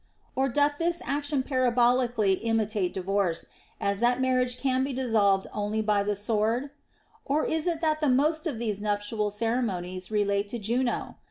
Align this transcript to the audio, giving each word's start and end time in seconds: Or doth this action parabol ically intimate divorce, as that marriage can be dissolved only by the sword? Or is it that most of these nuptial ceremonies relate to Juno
Or 0.35 0.49
doth 0.49 0.79
this 0.79 0.99
action 1.05 1.43
parabol 1.43 1.97
ically 1.99 2.39
intimate 2.41 2.91
divorce, 2.91 3.45
as 3.79 3.99
that 3.99 4.19
marriage 4.19 4.57
can 4.57 4.83
be 4.83 4.93
dissolved 4.93 5.45
only 5.53 5.83
by 5.83 6.01
the 6.01 6.15
sword? 6.15 6.71
Or 7.23 7.45
is 7.45 7.67
it 7.67 7.81
that 7.81 8.01
most 8.09 8.47
of 8.47 8.57
these 8.57 8.81
nuptial 8.81 9.29
ceremonies 9.29 10.09
relate 10.09 10.47
to 10.47 10.57
Juno 10.57 11.17